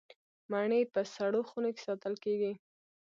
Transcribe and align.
مڼې 0.51 0.81
په 0.93 1.01
سړو 1.15 1.41
خونو 1.49 1.69
کې 1.75 1.81
ساتل 1.87 2.13
کیږي. 2.23 2.51